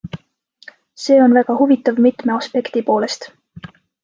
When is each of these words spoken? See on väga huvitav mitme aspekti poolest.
See 1.01 1.17
on 1.25 1.35
väga 1.39 1.57
huvitav 1.59 2.01
mitme 2.07 2.35
aspekti 2.39 2.85
poolest. 2.89 3.31